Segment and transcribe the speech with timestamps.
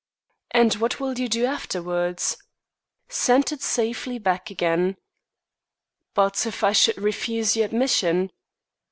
[0.49, 2.35] "And what will you do afterwards?"
[3.07, 4.97] "Send it safely back again."
[6.15, 8.31] "But if I should refuse you admission?"